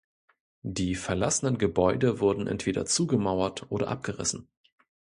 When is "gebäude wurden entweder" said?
1.59-2.87